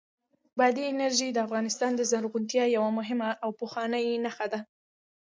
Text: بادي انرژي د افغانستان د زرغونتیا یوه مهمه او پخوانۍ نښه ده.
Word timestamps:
بادي 0.59 0.83
انرژي 0.91 1.29
د 1.33 1.37
افغانستان 1.47 1.91
د 1.95 2.01
زرغونتیا 2.11 2.65
یوه 2.77 2.89
مهمه 2.99 3.29
او 3.43 3.49
پخوانۍ 3.59 4.05
نښه 4.25 4.45
ده. 4.53 4.59